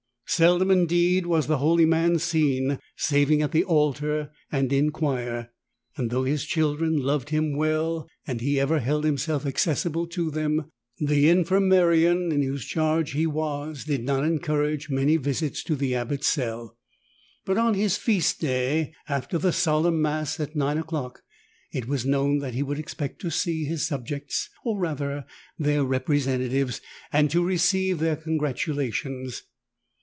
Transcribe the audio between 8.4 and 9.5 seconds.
27 ever held himself